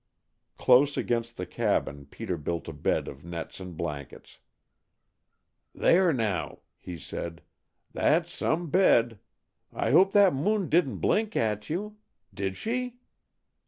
[0.57, 4.39] Close against the cabin Peter built a bed of nets and blankets.
[5.75, 7.43] "There, now!" he said.
[7.93, 9.19] "That's some bed!
[9.71, 11.97] I hope that moon didn't blink at you.
[12.33, 12.95] Did she?"